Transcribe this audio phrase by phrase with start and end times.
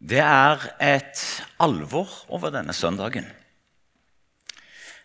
[0.00, 1.20] Det er et
[1.60, 3.26] alvor over denne søndagen.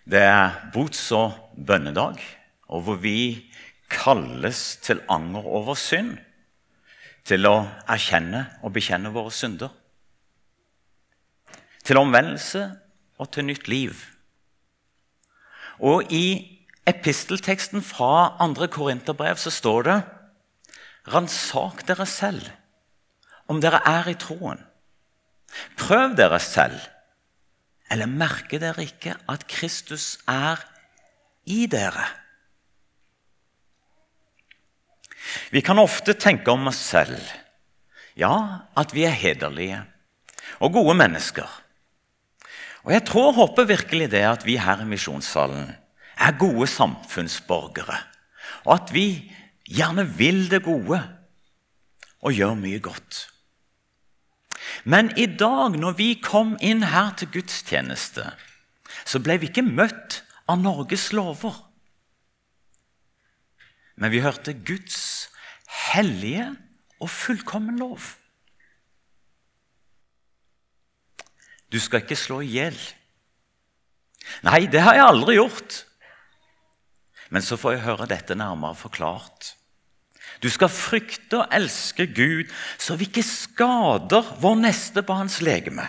[0.08, 1.34] Det er bots- og
[1.68, 2.22] bønnedag,
[2.68, 3.52] og hvor vi
[3.90, 6.18] kalles til anger over synd.
[7.26, 9.72] Til å erkjenne og bekjenne våre synder.
[11.84, 12.62] Til omvendelse
[13.18, 13.96] og til nytt liv.
[15.80, 16.28] Og i
[16.88, 18.70] epistelteksten fra 2.
[18.72, 19.98] Korinterbrev så står det
[21.12, 22.48] Ransak dere selv
[23.50, 24.62] om dere er i troen.
[25.78, 26.80] Prøv dere selv.
[27.92, 30.62] Eller merker dere ikke at Kristus er
[31.46, 32.08] i dere?
[35.52, 37.20] Vi kan ofte tenke om oss selv
[38.16, 39.82] ja, at vi er hederlige
[40.64, 41.48] og gode mennesker.
[42.86, 45.74] Og Jeg tror og håper virkelig det at vi her i Misjonssalen
[46.18, 47.98] er gode samfunnsborgere,
[48.64, 49.34] og at vi
[49.68, 51.02] gjerne vil det gode
[52.22, 53.26] og gjør mye godt.
[54.84, 58.28] Men i dag, når vi kom inn her til gudstjeneste,
[59.06, 61.58] så ble vi ikke møtt av Norges lover.
[63.96, 65.30] Men vi hørte Guds
[65.94, 66.52] hellige
[67.00, 68.16] og fullkommen lov.
[71.72, 72.78] Du skal ikke slå i hjel.
[74.46, 75.82] Nei, det har jeg aldri gjort.
[77.34, 79.56] Men så får jeg høre dette nærmere forklart.
[80.44, 85.88] Du skal frykte og elske Gud, så vi ikke skader vår neste på hans legeme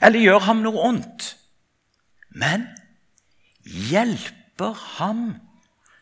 [0.00, 1.34] eller gjør ham noe ondt,
[2.32, 2.64] men
[3.66, 5.24] hjelper ham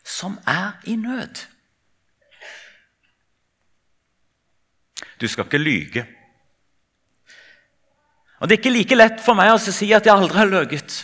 [0.07, 1.43] som er i nød.
[5.21, 6.05] Du skal ikke lyge.
[8.39, 10.95] Og Det er ikke like lett for meg å si at jeg aldri har løyet.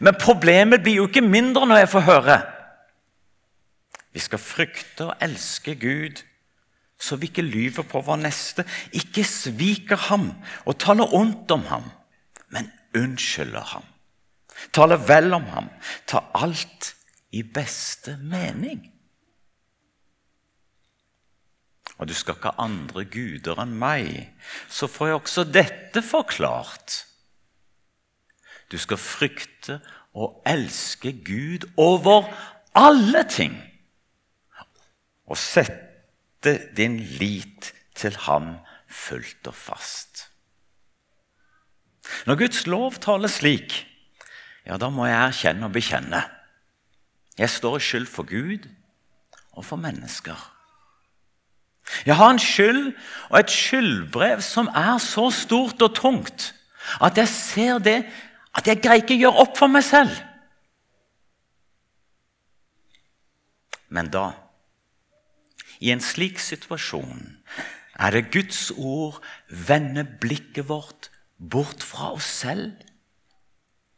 [0.00, 2.38] Men problemet blir jo ikke mindre når jeg får høre
[4.12, 6.22] vi skal frykte og elske Gud,
[7.00, 10.28] så vi ikke lyver på vår neste, ikke sviker ham
[10.64, 11.88] og taler ondt om ham,
[12.54, 13.86] men unnskylder ham.
[14.72, 15.70] Taler vel om ham,
[16.06, 16.92] tar alt
[17.32, 18.84] i beste mening.
[21.98, 24.28] Og du skal ikke ha andre guder enn meg,
[24.68, 27.02] så får jeg også dette forklart.
[28.70, 29.80] Du skal frykte
[30.14, 32.28] og elske Gud over
[32.76, 33.56] alle ting
[35.26, 38.56] og sette din lit til ham
[38.88, 40.26] fullt og fast.
[42.26, 43.74] Når Guds lov taler slik,
[44.66, 46.22] ja, da må jeg erkjenne og bekjenne.
[47.38, 48.66] Jeg står i skyld for Gud
[49.52, 50.38] og for mennesker.
[52.06, 52.92] Jeg har en skyld
[53.30, 56.52] og et skyldbrev som er så stort og tungt
[57.02, 57.98] at jeg ser det
[58.54, 60.12] at jeg greier ikke gjøre opp for meg selv.
[63.92, 64.30] Men da
[65.82, 67.24] i en slik situasjon
[67.98, 71.10] er det Guds ord vender blikket vårt
[71.50, 72.72] bort fra oss selv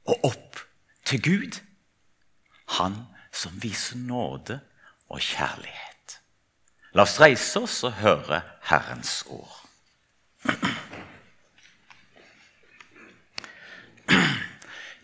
[0.09, 0.61] og opp
[1.05, 1.61] til Gud,
[2.81, 2.95] Han
[3.33, 4.61] som viser nåde
[5.13, 6.21] og kjærlighet.
[6.97, 8.41] La oss reise oss og høre
[8.71, 9.61] Herrens ord.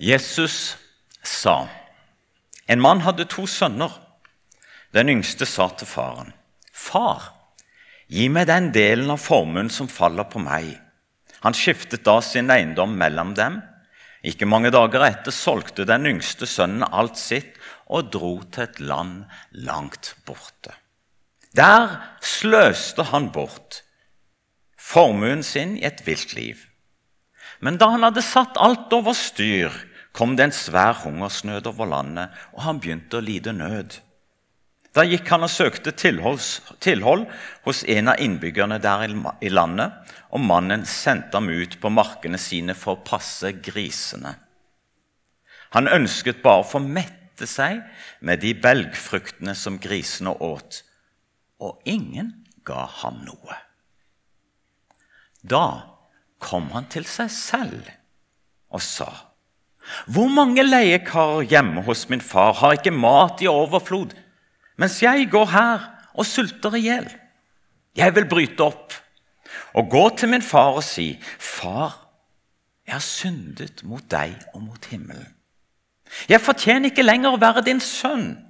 [0.00, 0.78] Jesus
[1.22, 1.68] sa
[2.66, 3.92] en mann hadde to sønner.
[4.94, 6.32] Den yngste sa til faren
[6.90, 7.22] Far,
[8.10, 10.72] gi meg den delen av formuen som faller på meg.
[11.44, 13.60] Han skiftet da sin eiendom mellom dem.
[14.26, 17.54] Ikke mange dager etter solgte den yngste sønnen alt sitt
[17.86, 19.22] og dro til et land
[19.54, 20.74] langt borte.
[21.56, 23.82] Der sløste han bort
[24.80, 26.58] formuen sin i et vilt liv.
[27.60, 29.72] Men da han hadde satt alt over styr,
[30.16, 34.00] kom det en svær hungersnød over landet, og han begynte å lide nød.
[34.94, 37.26] Da gikk han og søkte tilhold
[37.64, 39.94] hos en av innbyggerne der i landet,
[40.34, 44.34] og mannen sendte ham ut på markene sine for å passe grisene.
[45.76, 47.84] Han ønsket bare å få mette seg
[48.26, 50.82] med de belgfruktene som grisene åt,
[51.62, 52.32] og ingen
[52.66, 53.58] ga ham noe.
[55.46, 55.66] Da
[56.42, 57.90] kom han til seg selv
[58.70, 59.10] og sa:"
[60.06, 64.12] Hvor mange leiekarer hjemme hos min far har ikke mat i overflod?
[64.80, 65.82] Mens jeg går her
[66.16, 67.08] og sulter i hjel.
[67.96, 68.94] Jeg vil bryte opp
[69.76, 72.08] og gå til min far og si, 'Far,
[72.86, 75.34] jeg har syndet mot deg og mot himmelen.'
[76.28, 78.46] 'Jeg fortjener ikke lenger å være din sønn,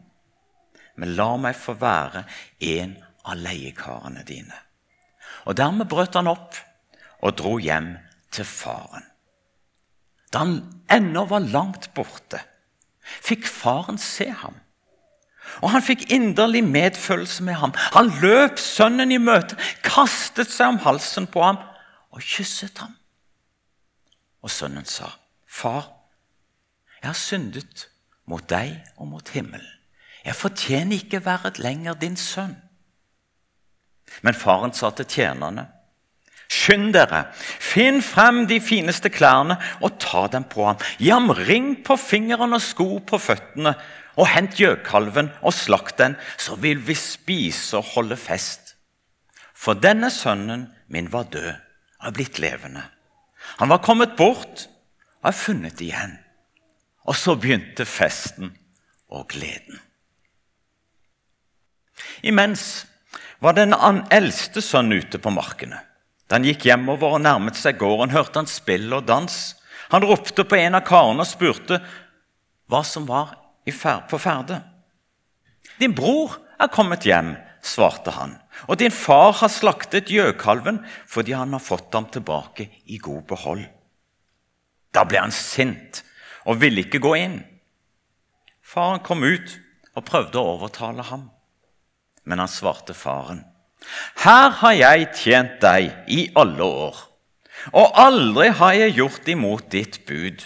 [0.96, 2.24] men la meg få være
[2.60, 4.62] en av leiekarene dine.'
[5.44, 6.54] Og Dermed brøt han opp
[7.22, 7.96] og dro hjem
[8.30, 9.04] til faren.
[10.32, 12.40] Da han ennå var langt borte,
[13.02, 14.60] fikk faren se ham
[15.60, 17.74] og han fikk inderlig medfølelse med ham.
[17.96, 21.60] Han løp sønnen i møte, kastet seg om halsen på ham
[22.10, 22.94] og kysset ham.
[24.40, 25.10] Og sønnen sa,
[25.50, 25.90] Far,
[27.02, 27.88] jeg har syndet
[28.30, 29.66] mot deg og mot himmelen.
[30.24, 32.54] Jeg fortjener ikke være lenger din sønn.
[34.22, 35.66] Men faren sa til tjenerne,
[36.50, 37.28] Skynd dere,
[37.62, 40.80] finn frem de fineste klærne og ta dem på ham.
[40.98, 43.76] Gi ham ring på fingeren og sko på føttene,
[44.18, 48.74] og hent gjøkalven og slakt den, så vil vi spise og holde fest.
[49.54, 52.82] For denne sønnen min var død og er blitt levende.
[53.60, 54.66] Han var kommet bort
[55.20, 56.16] og er funnet igjen.
[57.06, 58.50] Og så begynte festen
[59.08, 59.78] og gleden.
[62.22, 62.86] Imens
[63.40, 63.72] var den
[64.12, 65.78] eldste sønnen ute på markene.
[66.30, 69.34] Da han gikk hjemover og nærmet seg gården, hørte han spill og dans.
[69.90, 71.80] Han ropte på en av karene og spurte
[72.70, 73.34] hva som var
[73.66, 74.60] på ferde.
[75.78, 78.38] 'Din bror er kommet hjem', svarte han,
[78.68, 83.66] 'og din far har slaktet gjøkalven fordi han har fått ham tilbake i god behold.'
[84.94, 86.02] Da ble han sint
[86.46, 87.44] og ville ikke gå inn.
[88.62, 89.58] Faren kom ut
[89.94, 91.30] og prøvde å overtale ham,
[92.24, 93.49] men han svarte faren.
[94.24, 96.96] Her har jeg tjent deg i alle år,
[97.72, 100.44] og aldri har jeg gjort imot ditt bud.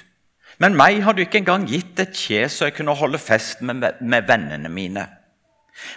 [0.63, 3.83] Men meg har du ikke engang gitt et kje så jeg kunne holde fest med,
[4.01, 5.09] med vennene mine.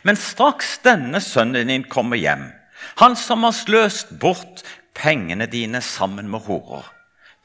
[0.04, 2.50] Men straks denne sønnen din kommer hjem,
[3.02, 4.64] han som har sløst bort
[4.98, 6.86] pengene dine sammen med horer,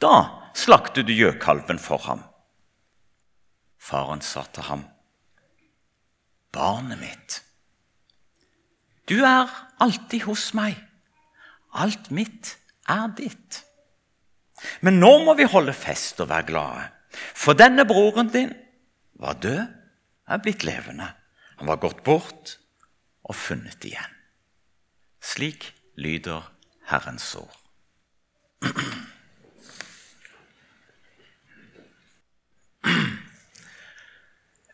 [0.01, 2.25] da slakter du gjøkalven for ham.
[3.83, 4.85] Faren sa til ham,
[6.53, 7.39] Barnet mitt,
[9.09, 9.51] du er
[9.83, 10.77] alltid hos meg.
[11.73, 12.57] Alt mitt
[12.91, 13.65] er ditt.
[14.81, 16.85] Men nå må vi holde fest og være glade,
[17.35, 18.53] for denne broren din
[19.19, 19.67] var død,
[20.29, 21.09] er blitt levende.
[21.59, 22.59] Han var gått bort
[23.27, 24.13] og funnet igjen.
[25.23, 26.53] Slik lyder
[26.91, 27.59] Herrens ord.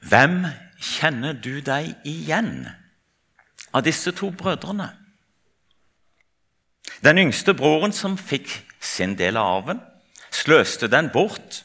[0.09, 0.47] Hvem
[0.81, 2.69] kjenner du deg igjen
[3.73, 4.88] av disse to brødrene?
[7.05, 8.50] Den yngste broren som fikk
[8.81, 9.81] sin del av arven,
[10.35, 11.62] sløste den bort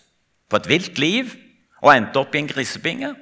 [0.49, 1.33] på et vilt liv
[1.81, 3.13] og endte opp i en grisebinge?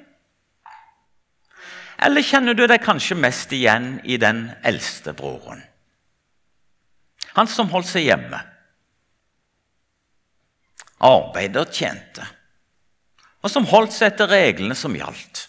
[2.02, 5.62] Eller kjenner du deg kanskje mest igjen i den eldste broren?
[7.38, 8.42] Han som holdt seg hjemme.
[11.02, 12.26] Arbeidet og tjente
[13.42, 15.46] og som holdt seg etter reglene som gjaldt.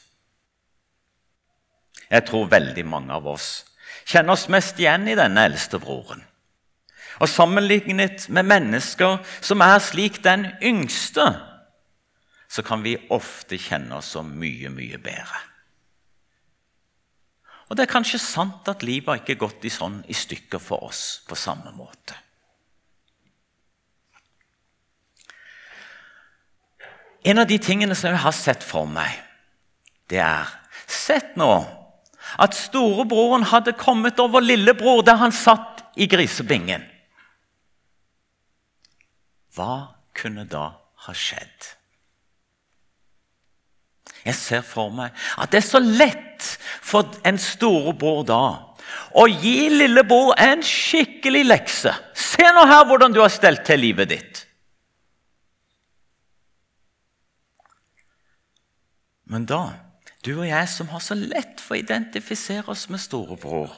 [2.13, 3.63] Jeg tror veldig mange av oss
[4.05, 6.21] kjenner oss mest igjen i denne eldste broren.
[7.21, 11.25] Og sammenlignet med mennesker som er slik den yngste,
[12.49, 15.41] så kan vi ofte kjenne oss som mye, mye bedre.
[17.69, 20.83] Og det er kanskje sant at livet ikke har gått i sånn i stykker for
[20.85, 22.17] oss på samme måte.
[27.23, 29.15] En av de tingene som jeg har sett for meg,
[30.11, 30.59] det er
[30.93, 31.49] Sett nå
[32.37, 36.85] at storebroren hadde kommet over lillebror der han satt i grisebingen.
[39.53, 40.69] Hva kunne da
[41.05, 41.73] ha skjedd?
[44.23, 46.47] Jeg ser for meg at det er så lett
[46.83, 48.45] for en storebror da
[49.19, 51.93] å gi lillebror en skikkelig lekse.
[52.15, 54.41] Se nå her hvordan du har stelt til livet ditt.
[59.33, 59.61] Men da,
[60.23, 63.73] du og jeg som har så lett for å identifisere oss med storebror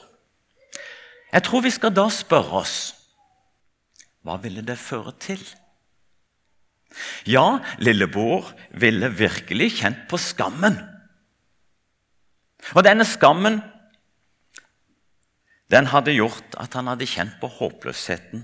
[1.32, 2.76] Jeg tror vi skal da spørre oss
[4.26, 5.42] hva ville det føre til?
[7.30, 10.80] Ja, lillebror ville virkelig kjent på skammen.
[12.74, 13.60] Og denne skammen
[15.70, 18.42] den hadde gjort at han hadde kjent på håpløsheten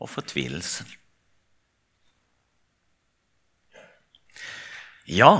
[0.00, 0.88] og fortvilelsen.
[5.10, 5.32] Ja,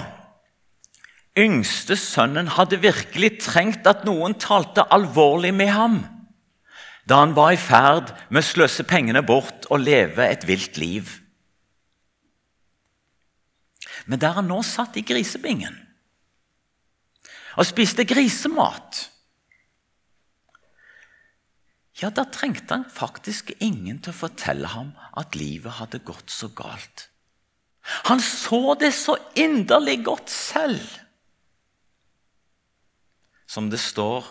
[1.38, 6.00] yngste sønnen hadde virkelig trengt at noen talte alvorlig med ham
[7.10, 11.08] da han var i ferd med å sløse pengene bort og leve et vilt liv.
[14.06, 15.74] Men der han nå satt i grisebingen
[17.58, 19.06] og spiste grisemat
[22.00, 26.48] Ja, da trengte han faktisk ingen til å fortelle ham at livet hadde gått så
[26.56, 27.10] galt.
[28.08, 30.86] Han så det så inderlig godt selv
[33.50, 34.28] som det står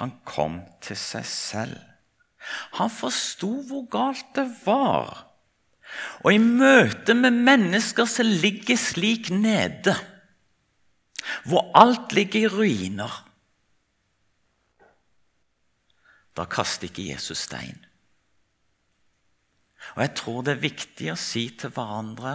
[0.00, 1.78] han kom til seg selv.
[2.78, 5.26] Han forsto hvor galt det var.
[6.24, 9.94] Og i møte med mennesker som ligger slik nede,
[11.46, 13.22] hvor alt ligger i ruiner
[16.36, 17.78] Da kaster ikke Jesus stein.
[19.94, 22.34] Og jeg tror det er viktig å si til hverandre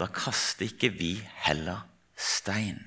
[0.00, 1.12] da kaster ikke vi
[1.44, 1.84] heller
[2.18, 2.80] stein.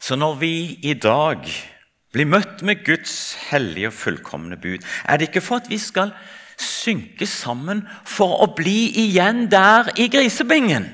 [0.00, 0.52] Så når vi
[0.82, 1.44] i dag
[2.10, 6.14] blir møtt med Guds hellige og fullkomne bud, er det ikke for at vi skal
[6.60, 10.88] synke sammen for å bli igjen der i grisebingen.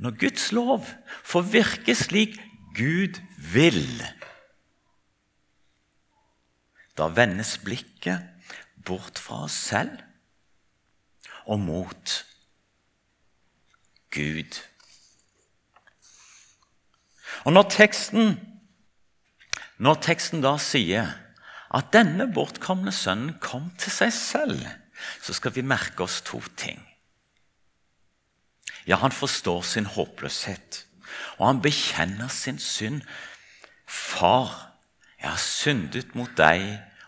[0.00, 0.88] Når Guds lov
[1.28, 2.38] får virke slik
[2.76, 3.20] Gud
[3.52, 3.84] vil,
[6.96, 8.24] da vendes blikket
[8.84, 10.00] bort fra oss selv
[11.44, 12.16] og mot
[14.12, 14.56] Gud.
[17.44, 18.36] Og når teksten,
[19.80, 21.14] når teksten da sier
[21.70, 24.62] at denne bortkomne sønnen kom til seg selv,
[25.22, 26.80] så skal vi merke oss to ting.
[28.86, 30.84] Ja, han forstår sin håpløshet,
[31.38, 33.02] og han bekjenner sin synd.
[33.86, 34.76] Far,
[35.20, 36.64] jeg har syndet mot deg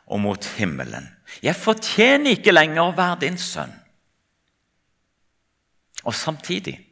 [0.07, 1.09] og mot himmelen.
[1.43, 3.73] Jeg fortjener ikke lenger å være din sønn.
[6.03, 6.89] Og samtidig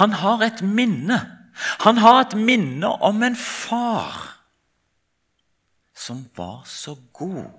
[0.00, 1.37] Han har et minne.
[1.84, 4.38] Han har et minne om en far
[5.98, 7.50] som var så god.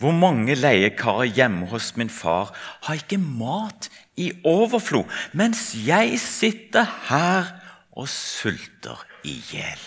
[0.00, 2.52] Hvor mange leiekarer hjemme hos min far
[2.86, 7.52] har ikke mat i overflod, mens jeg sitter her
[7.92, 9.86] og sulter i hjel?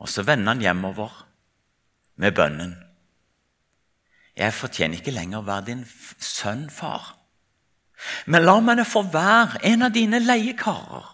[0.00, 1.26] Og så vender han hjemover
[2.16, 2.89] med bønnen.
[4.40, 5.82] Jeg fortjener ikke lenger å være din
[6.16, 7.12] sønn, far.
[8.24, 11.08] Men la meg få være en av dine leiekarer.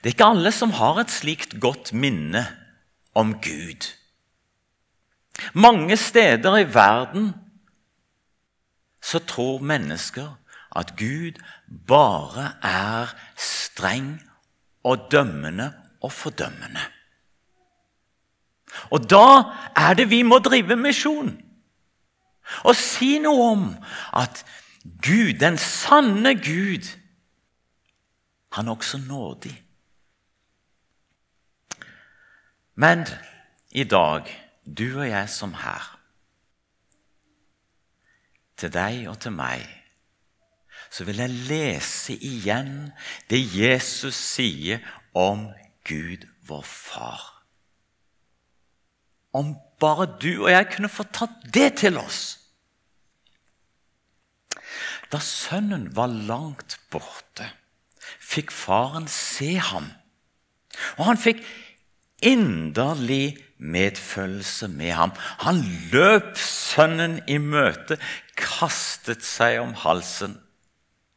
[0.00, 2.44] Det er ikke alle som har et slikt godt minne
[3.18, 3.90] om Gud.
[5.52, 7.32] Mange steder i verden
[9.02, 10.30] så tror mennesker
[10.76, 11.40] at Gud
[11.88, 14.14] bare er streng
[14.86, 16.86] og dømmende og fordømmende.
[18.90, 19.42] Og da
[19.76, 21.36] er det vi må drive misjon
[22.66, 23.66] og si noe om
[24.16, 24.42] at
[25.04, 26.88] Gud, den sanne Gud,
[28.52, 29.54] han er også nådig.
[32.74, 33.06] Men
[33.70, 34.26] i dag,
[34.78, 35.98] du og jeg som her,
[38.56, 39.62] til deg og til meg,
[40.90, 42.90] så vil jeg lese igjen
[43.30, 44.82] det Jesus sier
[45.14, 45.46] om
[45.86, 47.39] Gud, vår far.
[49.36, 52.40] Om bare du og jeg kunne få tatt det til oss
[55.10, 57.48] da sønnen var langt borte,
[58.22, 59.88] fikk faren se ham.
[60.98, 61.42] Og han fikk
[62.22, 65.14] inderlig medfølelse med ham.
[65.42, 67.98] Han løp sønnen i møte,
[68.38, 70.38] kastet seg om halsen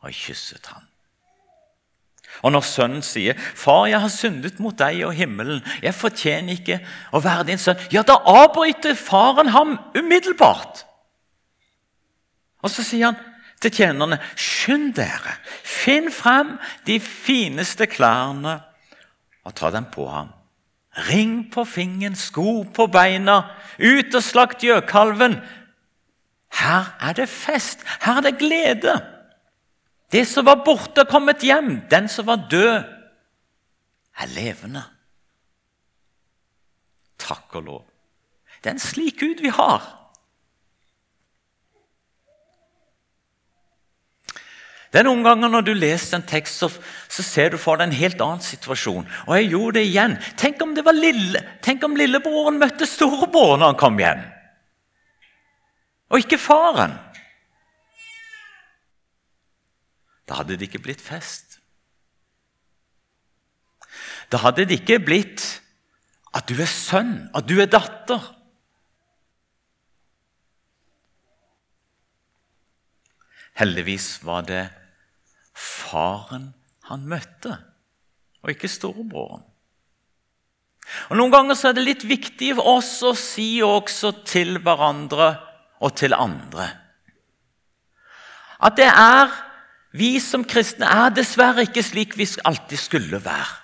[0.01, 0.89] og kysset ham.
[2.43, 5.63] Og når sønnen sier, 'Far, jeg har syndet mot deg og himmelen.
[5.81, 6.79] Jeg fortjener ikke
[7.11, 10.83] å være din sønn.' Ja, da avbryter faren ham umiddelbart.
[12.63, 13.19] Og så sier han,
[13.61, 16.57] til tjenerne Skynd dere, finn frem
[16.87, 18.59] de fineste klærne
[19.43, 20.33] og ta dem på ham.
[21.09, 23.39] Ring på fingeren, sko på beina,
[23.79, 25.39] ut og slakt gjøkalven.
[26.53, 28.99] Her er det fest, her er det glede.
[30.13, 31.79] Det som var borte, er kommet hjem.
[31.89, 32.83] Den som var død,
[34.21, 34.83] er levende.
[37.17, 37.83] Takk og lov.
[38.61, 39.87] Det er en slik Gud vi har.
[44.93, 46.69] Noen ganger Når du leser en tekst, så,
[47.09, 49.07] så ser du for deg en helt annen situasjon.
[49.25, 50.13] Og jeg gjorde det igjen.
[50.37, 54.21] Tenk om, det var lille, tenk om lillebroren møtte storebroren når han kom hjem.
[56.13, 56.93] Og ikke faren.
[60.29, 61.59] Da hadde det ikke blitt fest.
[64.31, 65.43] Da hadde det ikke blitt
[66.33, 68.23] at du er sønn, at du er datter.
[73.59, 74.63] Heldigvis var det
[75.53, 76.53] faren
[76.89, 77.59] han møtte,
[78.41, 79.43] og ikke storebroren.
[81.11, 85.29] Og Noen ganger så er det litt viktig for oss å si også til hverandre
[85.83, 86.65] og til andre
[88.63, 89.31] at det er
[89.93, 93.59] vi som kristne er dessverre ikke slik vi alltid skulle være.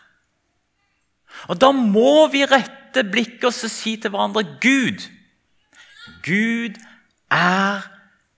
[1.49, 5.05] Og Da må vi rette blikket og si til hverandre Gud,
[6.25, 6.77] Gud
[7.31, 7.85] er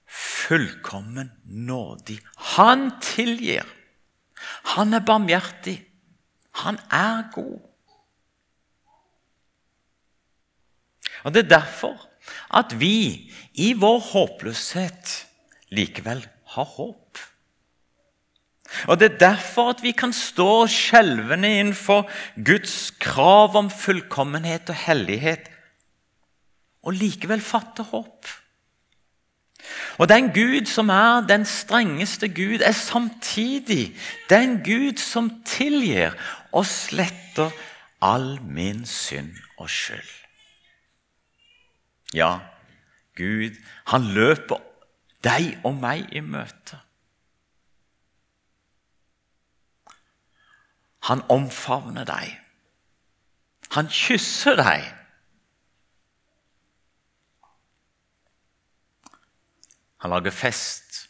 [0.08, 2.20] fullkommen nådig.
[2.58, 3.66] Han tilgir.
[4.76, 5.80] Han er barmhjertig.
[6.64, 7.60] Han er god.
[11.24, 12.08] Og Det er derfor
[12.54, 15.28] at vi i vår håpløshet
[15.72, 16.24] likevel
[16.56, 17.20] har håp.
[18.88, 22.10] Og Det er derfor at vi kan stå skjelvende innenfor
[22.46, 25.50] Guds krav om fullkommenhet og hellighet,
[26.84, 28.28] og likevel fatte håp.
[29.98, 33.96] Og Den Gud som er den strengeste Gud, er samtidig
[34.30, 36.18] den Gud som tilgir
[36.52, 37.52] og sletter
[38.02, 40.10] all min synd og skyld.
[42.14, 42.40] Ja,
[43.16, 43.56] Gud,
[43.88, 44.58] han løper
[45.24, 46.80] deg og meg i møte.
[51.10, 52.36] Han omfavner deg.
[53.76, 54.86] Han kysser deg.
[60.02, 61.08] Han lager fest.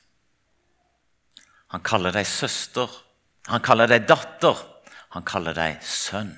[1.72, 2.92] Han kaller deg søster.
[3.48, 4.60] Han kaller deg datter.
[5.16, 6.34] Han kaller deg sønn.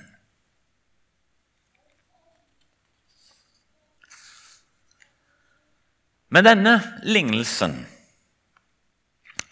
[6.34, 6.72] Men denne
[7.06, 7.76] lignelsen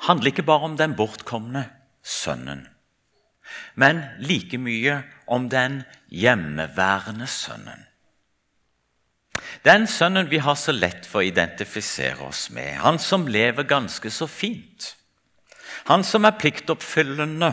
[0.08, 1.68] handler ikke bare om den bortkomne
[2.02, 2.64] sønnen,
[3.74, 7.86] men like mye om den hjemmeværende sønnen.
[9.64, 14.10] Den sønnen vi har så lett for å identifisere oss med, han som lever ganske
[14.12, 14.92] så fint.
[15.88, 17.52] Han som er pliktoppfyllende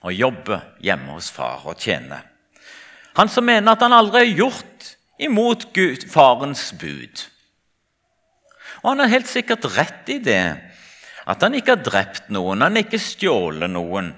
[0.00, 2.24] og jobber hjemme hos far og tjener.
[3.18, 7.26] Han som mener at han aldri har gjort imot Gud, farens bud.
[8.80, 10.44] Og han har helt sikkert rett i det,
[11.28, 14.14] at han ikke har drept noen, han ikke stjålet noen.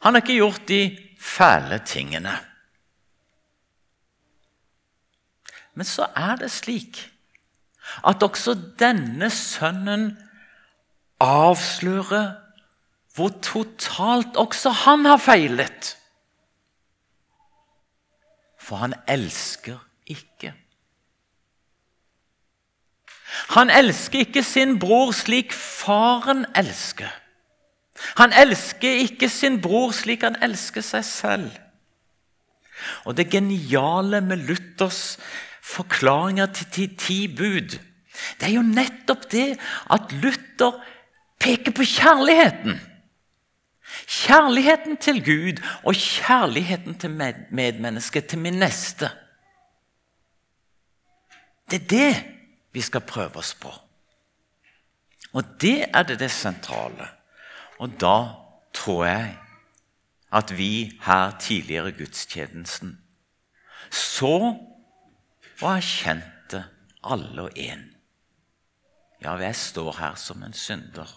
[0.00, 2.38] Han har ikke gjort de fæle tingene.
[5.74, 7.02] Men så er det slik
[8.06, 10.10] at også denne sønnen
[11.20, 12.32] avslører
[13.14, 15.96] hvor totalt også han har feilet.
[18.58, 20.54] For han elsker ikke.
[23.56, 27.10] Han elsker ikke sin bror slik faren elsker.
[28.18, 31.50] Han elsker ikke sin bror slik han elsker seg selv.
[33.04, 35.18] Og Det geniale med Luthers
[35.62, 37.76] forklaringer til ti bud,
[38.40, 39.58] det er jo nettopp det
[39.92, 40.80] at Luther
[41.40, 42.80] peker på kjærligheten.
[44.06, 47.10] Kjærligheten til Gud og kjærligheten til
[47.50, 49.10] medmennesket, til min neste.
[51.70, 52.24] Det er det
[52.72, 53.72] vi skal prøve oss på.
[55.32, 57.06] Og det er det, det sentrale.
[57.80, 58.16] Og da
[58.76, 59.36] tror jeg
[60.32, 62.98] at vi her tidligere i gudstjenesten
[63.90, 64.34] så
[65.60, 66.64] og erkjente
[67.04, 67.82] alle og en.
[69.22, 71.08] Ja, jeg står her som en synder.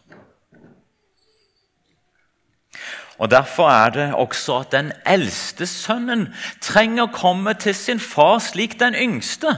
[3.17, 8.39] Og Derfor er det også at den eldste sønnen trenger å komme til sin far
[8.41, 9.53] slik den yngste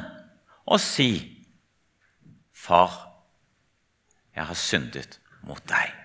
[0.65, 1.31] og si
[2.65, 2.91] Far,
[4.35, 6.04] jeg har syndet mot deg.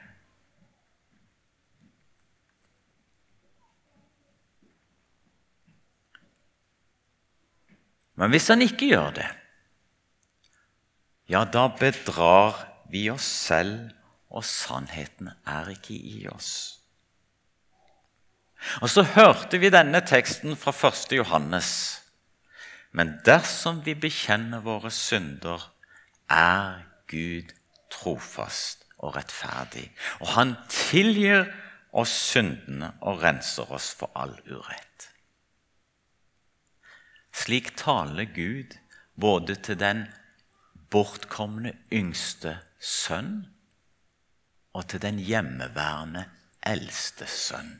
[8.20, 9.28] Men hvis han ikke gjør det,
[11.30, 12.58] ja, da bedrar
[12.90, 13.94] vi oss selv,
[14.30, 16.80] og sannheten er ikke i oss.
[18.80, 21.16] Og Så hørte vi denne teksten fra 1.
[21.16, 22.02] Johannes.
[22.92, 25.70] Men dersom vi bekjenner våre synder,
[26.30, 27.54] er Gud
[27.90, 29.88] trofast og rettferdig,
[30.20, 31.48] og han tilgir
[31.92, 35.09] oss syndene og renser oss for all urett.
[37.40, 38.76] Slik taler Gud
[39.20, 40.04] både til den
[40.92, 43.46] bortkomne yngste sønn
[44.76, 46.26] og til den hjemmeværende
[46.66, 47.78] eldste sønn.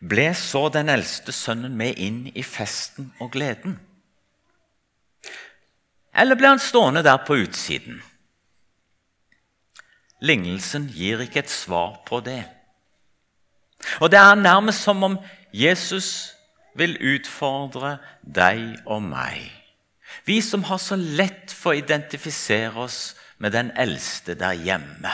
[0.00, 3.76] Ble så den eldste sønnen med inn i festen og gleden?
[6.16, 8.00] Eller ble han stående der på utsiden?
[10.24, 12.42] Lignelsen gir ikke et svar på det.
[14.00, 15.18] Og Det er nærmest som om
[15.52, 16.34] Jesus
[16.74, 19.50] vil utfordre deg og meg.
[20.26, 25.12] Vi som har så lett for å identifisere oss med den eldste der hjemme.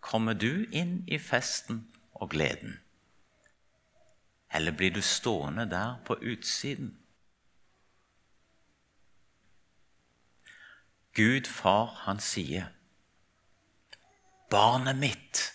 [0.00, 2.80] Kommer du inn i festen og gleden?
[4.52, 6.98] Eller blir du stående der på utsiden?
[11.14, 12.68] Gud far, han sier,
[14.52, 15.52] 'Barnet mitt'.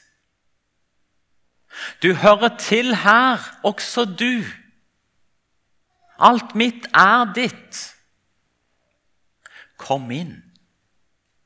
[2.01, 4.43] Du hører til her, også du.
[6.19, 7.95] Alt mitt er ditt.
[9.77, 10.43] Kom inn.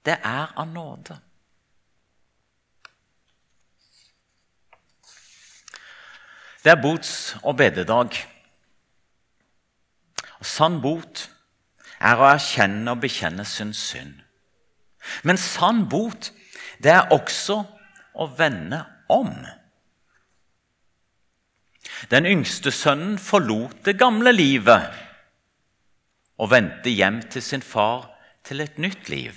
[0.05, 1.19] Det er av nåde.
[6.63, 8.09] Det er bots- og bededag.
[10.39, 11.29] Og sann bot
[11.99, 14.21] er å erkjenne og bekjenne sin synd.
[15.23, 16.31] Men sann bot,
[16.81, 17.61] det er også
[18.17, 19.31] å vende om.
[22.09, 24.89] Den yngste sønnen forlot det gamle livet
[26.41, 28.09] og vendte hjem til sin far
[28.47, 29.35] til et nytt liv.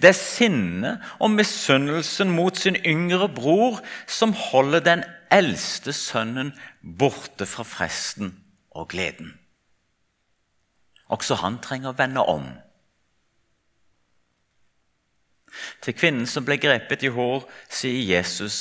[0.00, 7.48] Det er sinnet og misunnelsen mot sin yngre bror som holder den eldste sønnen borte
[7.48, 8.36] fra fresten
[8.70, 9.34] og gleden.
[11.12, 12.46] Også han trenger å vende om.
[15.82, 18.58] Til kvinnen som ble grepet i hår, sier Jesus,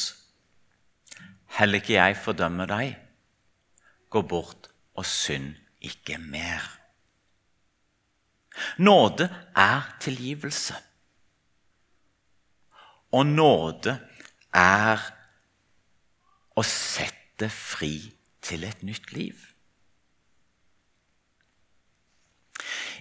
[1.57, 2.95] heller ikke jeg fordømmer deg.
[4.09, 6.65] Gå bort og synd ikke mer.
[8.81, 10.75] Nåde er tilgivelse.
[13.11, 13.95] Og nåde
[14.55, 15.05] er
[16.55, 17.95] å sette fri
[18.41, 19.50] til et nytt liv.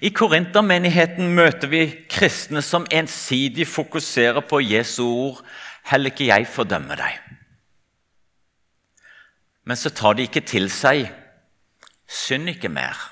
[0.00, 5.42] I Korintermenigheten møter vi kristne som ensidig fokuserer på Jesu ord
[5.84, 7.18] 'Heller ikke jeg fordømmer deg'.
[9.64, 11.12] Men så tar de ikke til seg
[12.08, 13.10] 'synd ikke mer'.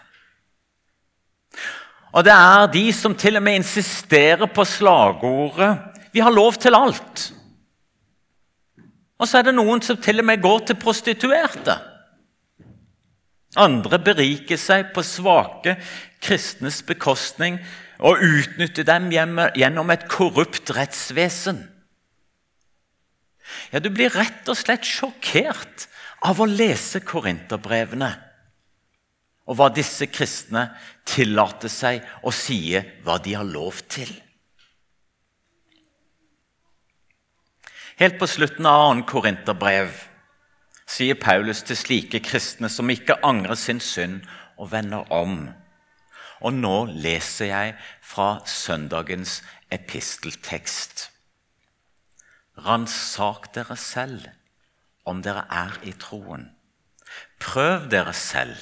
[2.12, 5.78] Og det er de som til og med insisterer på slagordet
[6.12, 7.32] 'Vi har lov til alt'.
[9.18, 11.87] Og så er det noen som til og med går til prostituerte.
[13.56, 15.78] Andre beriker seg på svake
[16.20, 17.56] kristnes bekostning
[17.98, 21.62] og utnytter dem gjennom et korrupt rettsvesen.
[23.72, 25.88] Ja, Du blir rett og slett sjokkert
[26.20, 28.10] av å lese korinterbrevene
[29.48, 30.66] og hva disse kristne
[31.08, 34.10] tillater seg å si hva de har lov til.
[37.98, 39.06] Helt på slutten av 2.
[39.08, 39.94] korinterbrev
[40.88, 44.22] sier Paulus til slike kristne som ikke angrer sin synd
[44.56, 45.50] og vender om.
[46.40, 49.42] Og nå leser jeg fra søndagens
[49.74, 51.08] episteltekst.
[52.66, 54.28] Ransak dere selv
[55.08, 56.48] om dere er i troen.
[57.40, 58.56] Prøv dere selv.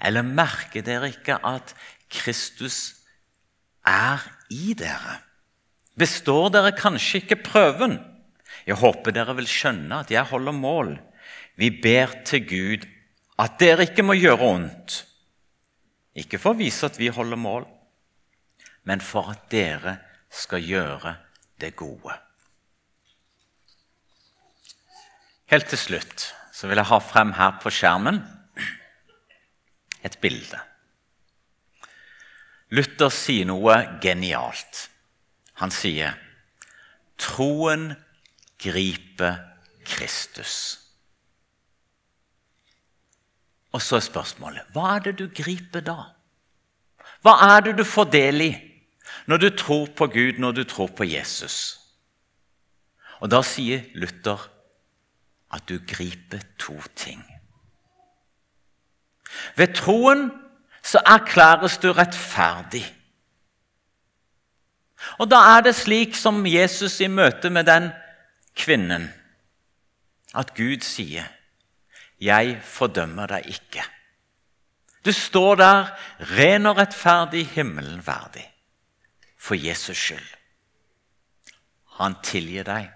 [0.00, 1.74] Eller merker dere ikke at
[2.12, 2.96] Kristus
[3.86, 5.20] er i dere?
[5.96, 7.98] Består dere kanskje ikke prøven?
[8.66, 10.96] Jeg håper dere vil skjønne at jeg holder mål.
[11.56, 12.86] Vi ber til Gud
[13.38, 15.02] at dere ikke må gjøre ondt
[16.16, 17.66] ikke for å vise at vi holder mål,
[18.88, 19.98] men for at dere
[20.32, 21.12] skal gjøre
[21.60, 22.14] det gode.
[25.52, 26.24] Helt til slutt
[26.56, 28.22] så vil jeg ha frem her på skjermen
[30.06, 30.58] et bilde.
[32.72, 34.86] Luther sier noe genialt.
[35.60, 36.16] Han sier
[37.20, 37.92] troen
[38.58, 39.36] griper
[39.86, 40.78] Kristus.
[43.72, 45.98] Og så er spørsmålet hva er det du griper da?
[47.24, 48.52] Hva er det du får del i
[49.26, 51.80] når du tror på Gud, når du tror på Jesus?
[53.20, 54.50] Og Da sier Luther
[55.52, 57.22] at du griper to ting.
[59.56, 60.30] Ved troen
[60.82, 62.84] så erklæres du rettferdig.
[65.18, 67.90] Og da er det slik som Jesus i møte med den
[68.56, 69.10] kvinnen,
[70.34, 71.24] at Gud sier
[72.20, 73.90] 'Jeg fordømmer deg ikke'.
[75.04, 75.90] Du står der
[76.20, 78.52] ren og rettferdig, himmelen verdig,
[79.38, 80.36] for Jesus skyld.
[81.98, 82.90] Han tilgir deg.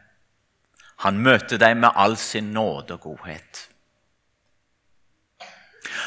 [1.05, 3.69] Han møter deg med all sin nåde og godhet.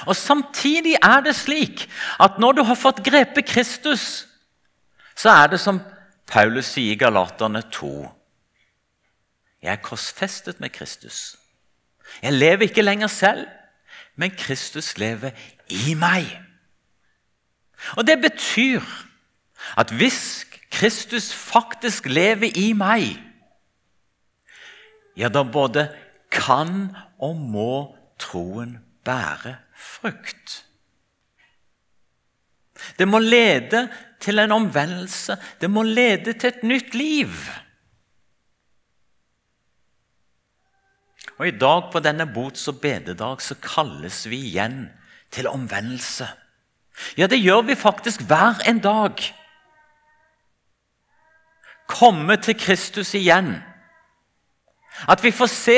[0.06, 1.90] Og Samtidig er det slik
[2.20, 4.28] at når du har fått grepet Kristus,
[5.16, 5.80] så er det som
[6.28, 8.23] Paulus sier i Galaterne 2.
[9.64, 11.38] Jeg er korsfestet med Kristus.
[12.22, 13.48] Jeg lever ikke lenger selv,
[14.16, 15.32] men Kristus lever
[15.70, 16.28] i meg.
[17.98, 18.82] Og Det betyr
[19.78, 23.16] at hvis Kristus faktisk lever i meg,
[25.18, 25.88] ja, da både
[26.32, 30.64] kan og må troen bære frukt.
[33.00, 33.88] Det må lede
[34.20, 35.38] til en omvendelse.
[35.62, 37.30] Det må lede til et nytt liv.
[41.44, 44.86] Og I dag på denne bots- og bededag så kalles vi igjen
[45.28, 46.24] til omvendelse.
[47.18, 49.20] Ja, det gjør vi faktisk hver en dag.
[51.92, 53.58] Komme til Kristus igjen.
[55.10, 55.78] At vi får se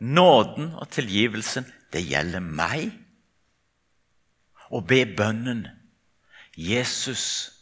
[0.00, 1.70] nåden og tilgivelsen.
[1.92, 2.90] Det gjelder meg.
[4.74, 5.68] Og be bønnen
[6.58, 7.52] Jesus,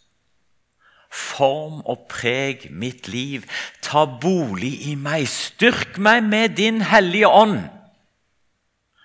[1.10, 3.46] Form og preg mitt liv.
[3.82, 5.26] Ta bolig i meg.
[5.28, 7.64] Styrk meg med din hellige ånd.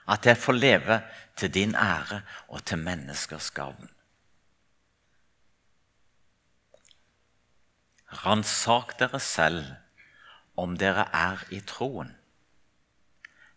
[0.06, 1.02] At jeg får leve
[1.36, 3.90] til din ære og til menneskers gavn.
[8.26, 9.66] Ransak dere selv
[10.56, 12.14] om dere er i troen.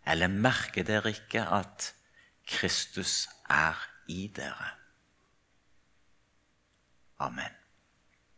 [0.07, 1.93] Eller merker dere ikke at
[2.49, 4.73] Kristus er i dere?
[7.19, 7.58] Amen.